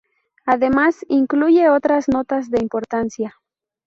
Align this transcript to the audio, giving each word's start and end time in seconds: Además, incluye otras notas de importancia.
Además, 0.47 1.05
incluye 1.09 1.69
otras 1.69 2.09
notas 2.09 2.49
de 2.49 2.57
importancia. 2.59 3.35